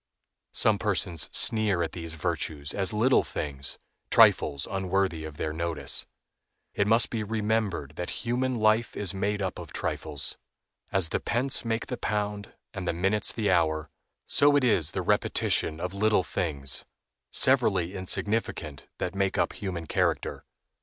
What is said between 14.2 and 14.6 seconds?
so